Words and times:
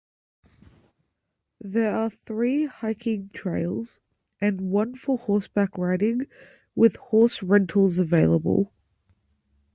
There 1.59 1.95
are 1.95 2.09
three 2.09 2.65
hiking 2.65 3.29
trails, 3.35 3.99
and 4.39 4.71
one 4.71 4.95
for 4.95 5.15
horseback 5.19 5.77
riding, 5.77 6.25
with 6.73 6.95
horse 6.95 7.43
rentals 7.43 7.99
available. 7.99 8.73